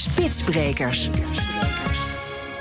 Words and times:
Spitsbrekers. 0.00 1.10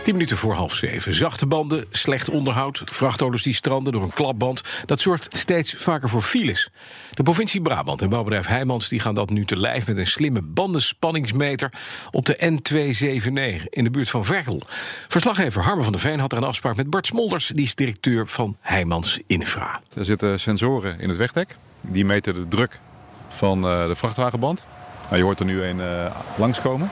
10 0.03 0.13
minuten 0.13 0.37
voor 0.37 0.53
half 0.53 0.73
zeven. 0.73 1.13
Zachte 1.13 1.45
banden, 1.45 1.85
slecht 1.89 2.29
onderhoud, 2.29 2.81
vrachtauto's 2.85 3.43
die 3.43 3.53
stranden 3.53 3.93
door 3.93 4.03
een 4.03 4.13
klapband. 4.13 4.61
Dat 4.85 4.99
zorgt 4.99 5.37
steeds 5.37 5.73
vaker 5.73 6.09
voor 6.09 6.21
files. 6.21 6.69
De 7.11 7.23
provincie 7.23 7.61
Brabant 7.61 8.01
en 8.01 8.09
bouwbedrijf 8.09 8.47
Heijmans 8.47 8.89
die 8.89 8.99
gaan 8.99 9.13
dat 9.13 9.29
nu 9.29 9.45
te 9.45 9.57
lijf 9.57 9.87
met 9.87 9.97
een 9.97 10.07
slimme 10.07 10.41
bandenspanningsmeter 10.41 11.71
op 12.11 12.25
de 12.25 12.37
N279 12.37 13.69
in 13.69 13.83
de 13.83 13.89
buurt 13.89 14.09
van 14.09 14.25
Vergel. 14.25 14.61
Verslaggever 15.07 15.63
Harmen 15.63 15.83
van 15.83 15.93
der 15.93 16.01
Veen 16.01 16.19
had 16.19 16.31
er 16.31 16.37
een 16.37 16.43
afspraak 16.43 16.75
met 16.75 16.89
Bart 16.89 17.05
Smolders, 17.05 17.47
die 17.47 17.65
is 17.65 17.75
directeur 17.75 18.27
van 18.27 18.57
Heijmans 18.59 19.19
Infra. 19.27 19.81
Er 19.95 20.05
zitten 20.05 20.39
sensoren 20.39 20.99
in 20.99 21.09
het 21.09 21.17
wegdek. 21.17 21.55
Die 21.81 22.05
meten 22.05 22.35
de 22.35 22.47
druk 22.47 22.79
van 23.27 23.63
eh, 23.63 23.87
de 23.87 23.95
vrachtwagenband. 23.95 24.67
Nou, 25.09 25.21
je 25.21 25.27
hoort 25.27 25.39
er 25.39 25.45
nu 25.45 25.63
een 25.63 25.77
uh, 25.77 26.15
langskomen. 26.37 26.89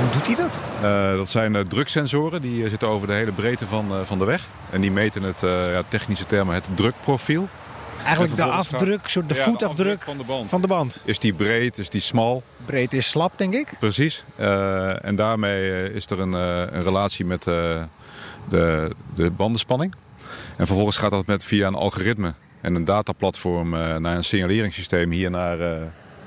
Hoe 0.00 0.10
doet 0.10 0.26
hij 0.26 0.36
dat? 0.36 0.60
Uh, 0.82 1.16
dat 1.16 1.28
zijn 1.28 1.54
uh, 1.54 1.60
druksensoren. 1.60 2.42
Die 2.42 2.68
zitten 2.68 2.88
over 2.88 3.06
de 3.06 3.12
hele 3.12 3.32
breedte 3.32 3.66
van, 3.66 4.06
van 4.06 4.18
de 4.18 4.24
weg. 4.24 4.48
En 4.70 4.80
die 4.80 4.90
meten 4.90 5.22
het, 5.22 5.40
ja, 5.40 5.82
technische 5.88 6.26
termen, 6.26 6.54
het 6.54 6.68
drukprofiel. 6.74 7.48
Eigenlijk 8.04 8.36
de 8.36 8.44
afdruk, 8.44 9.08
soort 9.08 9.28
de 9.28 9.34
ja, 9.34 9.42
voetafdruk 9.42 9.98
de 9.98 10.04
van, 10.04 10.18
de 10.18 10.24
band. 10.24 10.48
van 10.48 10.60
de 10.60 10.66
band. 10.66 11.02
Is 11.04 11.18
die 11.18 11.32
breed, 11.32 11.78
is 11.78 11.90
die 11.90 12.00
smal? 12.00 12.42
Breed 12.66 12.92
is 12.92 13.08
slap, 13.08 13.32
denk 13.36 13.54
ik. 13.54 13.76
Precies. 13.78 14.24
en 15.02 15.16
daarmee 15.16 15.92
is 15.92 16.06
er 16.06 16.20
een, 16.20 16.32
een 16.32 16.82
relatie 16.82 17.24
met 17.24 17.42
de, 17.42 17.86
de 19.14 19.30
bandenspanning. 19.36 19.94
En 20.56 20.66
vervolgens 20.66 20.96
gaat 20.96 21.10
dat 21.10 21.26
met 21.26 21.44
via 21.44 21.66
een 21.66 21.74
algoritme 21.74 22.34
en 22.60 22.74
een 22.74 22.84
dataplatform 22.84 23.70
naar 23.70 24.16
een 24.16 24.24
signaleringssysteem 24.24 25.10
hier 25.10 25.30
naar 25.30 25.58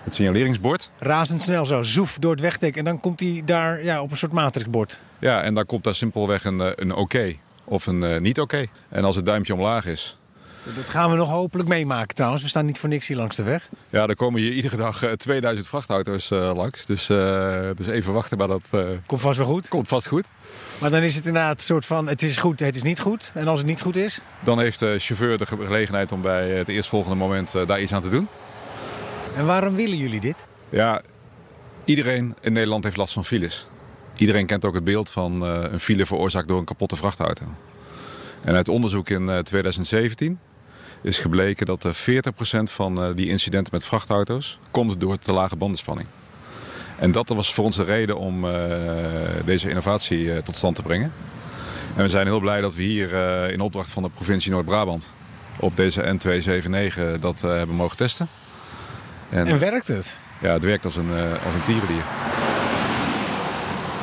het 0.04 0.16
signaleringsbord. 0.16 0.90
Razendsnel 1.00 1.66
zo, 1.66 1.84
zoef 1.84 2.18
door 2.20 2.32
het 2.32 2.42
wegdek 2.42 2.78
en 2.78 2.86
dan 2.86 3.00
komt 3.00 3.20
hij 3.20 3.42
daar 3.46 3.84
ja, 3.84 4.02
op 4.02 4.12
een 4.12 4.18
soort 4.18 4.32
matrixbord. 4.32 5.00
Ja, 5.20 5.42
en 5.42 5.54
dan 5.54 5.66
komt 5.66 5.84
daar 5.84 5.96
simpelweg 5.96 6.44
een, 6.44 6.82
een 6.82 6.96
oké 6.96 7.36
of 7.64 7.86
een 7.86 8.02
uh, 8.02 8.20
niet 8.20 8.40
oké. 8.40 8.66
En 8.90 9.04
als 9.04 9.16
het 9.16 9.26
duimpje 9.26 9.54
omlaag 9.54 9.86
is... 9.86 10.18
Dat 10.64 10.86
gaan 10.86 11.10
we 11.10 11.16
nog 11.16 11.30
hopelijk 11.30 11.70
meemaken 11.70 12.16
trouwens. 12.16 12.44
We 12.44 12.50
staan 12.50 12.66
niet 12.66 12.80
voor 12.80 12.90
niks 12.90 13.08
hier 13.08 13.18
langs 13.18 13.36
de 13.36 13.44
weg. 13.44 13.70
Ja, 13.90 14.08
er 14.08 14.16
komen 14.16 14.42
hier 14.42 14.52
iedere 14.52 14.78
dag 14.78 15.04
uh, 15.04 15.12
2000 15.12 15.68
vrachtauto's 15.68 16.32
uh, 16.32 16.52
langs. 16.56 16.86
Dus, 16.86 17.06
dus 17.76 17.88
even 17.88 18.14
wachten, 18.14 18.38
maar 18.38 18.48
dat... 18.48 18.70
komt 19.06 19.22
vast 19.22 19.38
wel 19.38 19.48
goed? 19.48 19.68
Komt 19.68 19.88
vast 19.88 20.08
goed. 20.08 20.26
Maar 20.82 20.90
dan 20.90 21.02
is 21.02 21.16
het 21.16 21.26
inderdaad 21.26 21.58
een 21.58 21.64
soort 21.64 21.86
van, 21.86 22.08
het 22.08 22.22
is 22.22 22.38
goed, 22.38 22.60
het 22.60 22.76
is 22.76 22.84
niet 22.84 23.00
goed. 23.00 23.32
En 23.34 23.48
als 23.48 23.60
het 23.60 23.68
niet 23.68 23.82
goed 23.82 23.96
is? 23.96 24.20
Dan 24.44 24.60
heeft 24.60 24.80
de 24.80 24.96
chauffeur 25.00 25.38
de 25.38 25.46
gelegenheid 25.46 26.12
om 26.12 26.22
bij 26.22 26.50
het 26.50 26.68
eerstvolgende 26.68 27.16
moment 27.16 27.54
daar 27.68 27.82
iets 27.82 27.94
aan 27.94 28.02
te 28.02 28.10
doen. 28.10 28.28
En 29.36 29.46
waarom 29.46 29.76
willen 29.76 29.98
jullie 29.98 30.20
dit? 30.20 30.46
Ja, 30.70 31.02
iedereen 31.86 32.36
in 32.42 32.54
Nederland 32.54 32.84
heeft 32.84 32.98
last 32.98 33.14
van 33.14 33.26
files. 33.26 33.68
Iedereen 34.16 34.46
kent 34.46 34.66
ook 34.66 34.74
het 34.74 34.84
beeld 34.84 35.10
van 35.10 35.44
uh, 35.44 35.64
een 35.72 35.80
file 35.80 36.06
veroorzaakt 36.06 36.48
door 36.48 36.60
een 36.60 36.66
kapotte 36.66 36.96
vrachtauto. 36.96 37.46
En 38.42 38.56
uit 38.56 38.70
onderzoek 38.70 39.10
in 39.10 39.22
uh, 39.22 39.38
2017 39.38 40.40
is 41.02 41.20
gebleken 41.20 41.66
dat 41.66 41.86
uh, 41.86 41.94
40% 41.94 41.96
van 42.64 43.04
uh, 43.04 43.16
die 43.16 43.28
incidenten 43.28 43.74
met 43.74 43.86
vrachtauto's 43.86 44.60
komt 44.72 45.00
door 45.00 45.18
te 45.18 45.34
lage 45.34 45.56
bandenspanning. 45.56 46.08
En 47.00 47.12
dat 47.12 47.30
was 47.30 47.54
voor 47.54 47.66
ons 47.66 47.76
de 47.76 47.84
reden 47.84 48.18
om 48.18 48.46
deze 49.46 49.70
innovatie 49.70 50.44
tot 50.44 50.58
stand 50.58 50.76
te 50.76 50.82
brengen. 50.82 51.14
En 51.96 52.04
we 52.04 52.10
zijn 52.10 52.26
heel 52.26 52.40
blij 52.40 52.62
dat 52.62 52.76
we 52.76 52.84
hier 52.84 53.14
in 53.52 53.60
opdracht 53.60 53.92
van 53.92 54.04
de 54.04 54.10
provincie 54.10 54.52
Noord-Brabant 54.52 55.14
op 55.60 55.76
deze 55.76 56.02
N279 56.02 57.20
dat 57.20 57.42
hebben 57.42 57.76
mogen 57.76 57.98
testen. 57.98 58.28
En, 59.34 59.48
en, 59.48 59.60
werkt 59.60 59.88
het? 59.88 60.18
Ja, 60.42 60.54
het 60.54 60.64
werkt 60.64 60.86
als 60.86 60.96
een, 60.96 61.10
uh, 61.10 61.32
als 61.46 61.56
een 61.56 61.64
tierendier. 61.64 62.04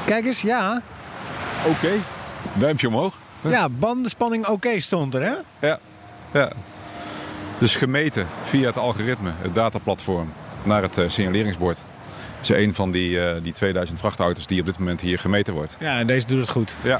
Kijk 0.04 0.24
eens, 0.24 0.42
ja. 0.42 0.82
Oké. 1.64 1.68
Okay. 1.68 1.98
Duimpje 2.54 2.88
omhoog. 2.88 3.18
Ja, 3.40 3.68
bandenspanning 3.68 4.42
oké 4.42 4.52
okay 4.52 4.78
stond 4.78 5.14
er, 5.14 5.22
hè? 5.22 5.66
Ja. 5.66 5.78
ja. 6.32 6.52
Dus 7.58 7.76
gemeten 7.76 8.26
via 8.44 8.66
het 8.66 8.76
algoritme, 8.76 9.32
het 9.40 9.54
dataplatform, 9.54 10.32
naar 10.62 10.82
het 10.82 10.98
uh, 10.98 11.08
signaleringsbord. 11.08 11.78
Het 12.36 12.50
is 12.50 12.56
een 12.56 12.74
van 12.74 12.90
die, 12.90 13.10
uh, 13.10 13.42
die 13.42 13.52
2000 13.52 13.98
vrachtauto's 13.98 14.46
die 14.46 14.60
op 14.60 14.66
dit 14.66 14.78
moment 14.78 15.00
hier 15.00 15.18
gemeten 15.18 15.54
wordt. 15.54 15.76
Ja, 15.80 15.98
en 15.98 16.06
deze 16.06 16.26
doet 16.26 16.40
het 16.40 16.48
goed. 16.48 16.76
Ja. 16.82 16.98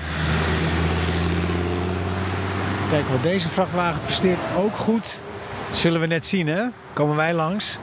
Kijk, 2.91 3.09
wat 3.09 3.23
deze 3.23 3.49
vrachtwagen 3.49 4.03
presteert 4.03 4.41
ook 4.57 4.77
goed. 4.77 5.23
Zullen 5.71 6.01
we 6.01 6.07
net 6.07 6.27
zien, 6.27 6.47
hè? 6.47 6.63
Komen 6.93 7.17
wij 7.17 7.35
langs. 7.35 7.79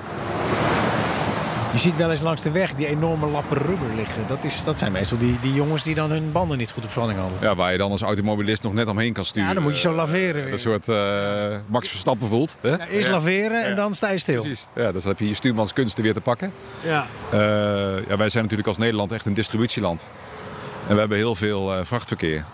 Je 1.78 1.84
ziet 1.84 1.96
wel 1.96 2.10
eens 2.10 2.22
langs 2.22 2.42
de 2.42 2.52
weg 2.52 2.74
die 2.74 2.88
enorme 2.88 3.28
lappen 3.28 3.58
rubber 3.58 3.96
liggen. 3.96 4.28
Dat, 4.28 4.44
is, 4.44 4.64
dat 4.64 4.80
zijn 4.80 4.92
meestal 4.92 5.18
die, 5.18 5.40
die 5.40 5.54
jongens 5.54 5.84
die 5.84 5.96
dan 5.96 6.12
hun 6.12 6.32
banden 6.32 6.58
niet 6.58 6.72
goed 6.72 6.84
op 6.84 6.92
spanning 6.92 7.20
hadden. 7.20 7.38
Ja, 7.42 7.56
waar 7.56 7.72
je 7.72 7.78
dan 7.78 7.92
als 7.92 8.02
automobilist 8.02 8.64
nog 8.64 8.74
net 8.74 8.88
omheen 8.88 9.14
kan 9.14 9.26
sturen. 9.26 9.48
Ja, 9.48 9.54
dan 9.54 9.64
moet 9.64 9.74
je 9.74 9.80
zo 9.80 9.94
laveren. 9.94 10.44
Weer. 10.44 10.54
Een 10.54 10.60
soort 10.60 10.88
uh, 10.88 11.58
Max 11.68 11.90
Verstappen 11.90 12.28
voelt. 12.28 12.58
Hè? 12.62 12.70
Ja, 12.70 12.88
eerst 12.88 13.10
laveren 13.10 13.64
en 13.64 13.76
dan 13.76 13.94
sta 13.94 14.10
je 14.10 14.18
stil. 14.18 14.42
Precies. 14.42 14.68
Ja, 14.76 14.92
dus 14.92 15.02
dan 15.02 15.12
heb 15.12 15.20
je 15.20 15.28
je 15.28 15.34
stuurmanskunsten 15.34 16.04
weer 16.04 16.14
te 16.14 16.22
pakken. 16.22 16.54
Ja. 16.82 17.06
Uh, 17.34 17.40
ja, 18.08 18.18
wij 18.18 18.30
zijn 18.30 18.44
natuurlijk 18.44 18.68
als 18.68 18.78
Nederland 18.78 19.12
echt 19.12 19.26
een 19.26 19.34
distributieland. 19.34 20.10
En 20.88 20.94
we 20.94 21.00
hebben 21.00 21.18
heel 21.18 21.36
veel 21.36 21.74
uh, 21.74 21.80
vrachtverkeer. 21.84 22.46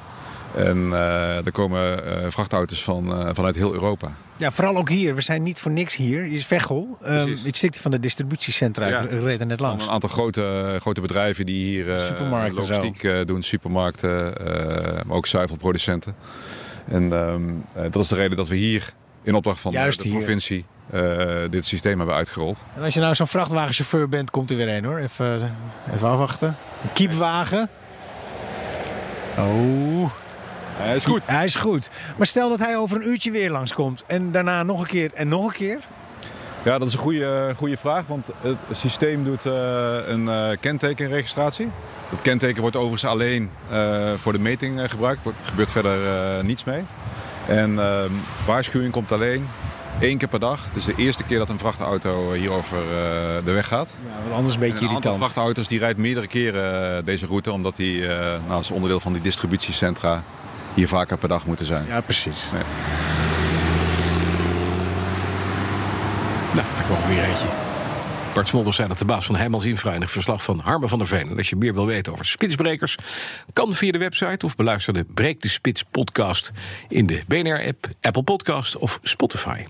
En 0.56 0.78
uh, 0.78 1.46
er 1.46 1.52
komen 1.52 2.08
uh, 2.08 2.26
vrachtauto's 2.30 2.84
van, 2.84 3.20
uh, 3.20 3.30
vanuit 3.34 3.56
heel 3.56 3.74
Europa. 3.74 4.12
Ja, 4.38 4.52
vooral 4.52 4.78
ook 4.78 4.90
hier. 4.90 5.16
We 5.16 5.22
zijn 5.22 5.44
niet 5.44 5.60
voor 5.60 5.72
niks 5.72 5.96
hier. 5.96 6.24
Hier 6.24 6.36
is 6.36 6.46
Veghel. 6.46 6.98
Um, 7.08 7.38
het 7.44 7.78
van 7.82 7.92
de 7.92 8.00
distributiecentra. 8.00 8.88
Ja, 8.88 9.00
Ik 9.00 9.10
reed 9.10 9.40
er 9.40 9.46
net 9.46 9.60
langs. 9.60 9.86
Een 9.86 9.92
aantal 9.92 10.10
grote, 10.10 10.78
grote 10.80 11.02
bedrijven 11.02 11.46
die 11.46 11.66
hier 11.66 12.00
supermarkten 12.00 12.56
logistiek 12.56 13.28
doen. 13.28 13.44
Supermarkten, 13.44 14.34
maar 15.06 15.16
ook 15.16 15.26
zuivelproducenten. 15.26 16.16
En 16.88 17.12
um, 17.12 17.66
dat 17.74 17.96
is 17.96 18.08
de 18.08 18.16
reden 18.16 18.38
dat 18.38 18.48
we 18.48 18.56
hier 18.56 18.94
in 19.24 19.36
opdracht 19.36 19.60
van 19.60 19.72
Juist 19.72 20.04
de 20.04 20.10
provincie 20.10 20.66
dit 21.50 21.66
systeem 21.66 21.98
hebben 21.98 22.16
uitgerold. 22.16 22.64
En 22.76 22.84
als 22.84 22.94
je 22.94 23.00
nou 23.00 23.16
zo'n 23.16 23.28
vrachtwagenchauffeur 23.28 24.10
bent, 24.10 24.32
komt 24.32 24.50
er 24.50 24.58
weer 24.58 24.70
een 24.70 24.86
hoor. 24.86 25.00
Even, 25.00 25.56
even 25.94 26.08
afwachten. 26.08 26.48
Een 26.84 26.94
kiepwagen. 26.94 27.70
Oh... 29.38 30.12
Hij 30.76 30.96
is 30.96 31.06
goed. 31.06 31.28
Hij 31.28 31.46
is 31.46 31.56
goed. 31.56 31.90
Maar 32.18 32.28
stel 32.28 32.50
dat 32.50 32.60
hij 32.60 32.78
over 32.78 32.98
een 32.98 33.08
uurtje 33.08 33.32
weer 33.32 33.52
langskomt. 33.52 34.04
En 34.08 34.32
daarna 34.32 34.64
nog 34.64 34.80
een 34.80 34.88
keer 34.88 35.12
en 35.14 35.28
nog 35.28 35.46
een 35.46 35.54
keer. 35.54 35.80
Ja, 36.64 36.78
dat 36.78 36.88
is 36.88 36.94
een 36.94 37.00
goede, 37.00 37.54
goede 37.56 37.78
vraag. 37.78 38.08
Want 38.08 38.28
het 38.42 38.58
systeem 38.72 39.24
doet 39.24 39.46
uh, 39.46 39.54
een 40.08 40.24
uh, 40.24 40.50
kentekenregistratie. 40.60 41.72
Dat 42.10 42.22
kenteken 42.22 42.62
wordt 42.62 42.76
overigens 42.76 43.06
alleen 43.06 43.50
uh, 43.72 44.14
voor 44.14 44.32
de 44.32 44.40
meting 44.40 44.92
gebruikt. 44.92 45.26
Er 45.26 45.34
gebeurt 45.44 45.72
verder 45.72 46.44
niets 46.44 46.64
mee. 46.64 46.84
En 47.48 47.80
ehm, 47.80 48.12
waarschuwing 48.46 48.92
komt 48.92 49.12
alleen 49.12 49.48
één 50.00 50.18
keer 50.18 50.28
per 50.28 50.40
dag. 50.40 50.68
Dus 50.74 50.86
de 50.86 50.94
eerste 50.96 51.24
keer 51.24 51.38
dat 51.38 51.50
een 51.50 51.60
vrachtauto 51.60 52.32
hier 52.32 52.52
over 52.52 52.78
de 53.44 53.52
weg 53.52 53.68
gaat. 53.68 53.98
Ja, 54.06 54.22
want 54.22 54.36
anders 54.36 54.54
een 54.54 54.60
beetje 54.60 54.76
en 54.76 54.84
een 54.84 54.90
irritant. 54.90 55.14
aantal 55.14 55.30
vrachtauto's 55.30 55.68
die 55.68 55.80
rijdt 55.80 56.00
meerdere 56.00 56.28
keren 56.28 57.06
deze 57.06 57.26
route. 57.26 57.52
Omdat 57.52 57.76
die 57.76 58.08
nou, 58.08 58.40
als 58.50 58.72
onderdeel 58.72 59.00
van 59.00 59.14
die 59.14 59.22
distributiecentra 59.22 60.24
hier 60.74 60.88
vaker 60.88 61.18
per 61.18 61.30
dag 61.30 61.46
moeten 61.46 61.66
zijn. 61.66 61.86
Ja, 61.88 62.02
precies. 62.02 62.44
Nou, 66.54 66.68
daar 66.76 66.84
kwam 66.86 67.08
weer 67.08 67.24
eentje. 67.24 67.48
Bart 68.34 68.48
Smolders 68.48 68.76
zei 68.76 68.88
dat 68.88 68.98
de 68.98 69.06
baas 69.06 69.26
van 69.26 69.36
Heijmans 69.36 69.66
Infra 69.66 69.94
in 69.94 70.02
een 70.02 70.08
verslag 70.08 70.44
van 70.44 70.60
Harmen 70.60 70.90
van 70.90 70.98
der 70.98 71.08
Veen. 71.08 71.30
En 71.30 71.38
als 71.38 71.50
je 71.50 71.56
meer 71.56 71.74
wil 71.74 71.86
weten 71.86 72.14
over 72.14 72.26
spitsbrekers, 72.26 72.98
kan 73.54 73.74
via 73.74 73.92
de 73.92 73.98
website 73.98 74.46
of 74.46 74.56
beluister 74.56 74.94
de 74.94 75.04
Breek 75.04 75.42
de 75.42 75.48
Spits 75.48 75.84
podcast 75.92 76.52
in 76.90 77.06
de 77.06 77.22
BNR-app, 77.28 77.88
Apple 78.02 78.24
Podcast 78.24 78.78
of 78.78 79.00
Spotify. 79.04 79.66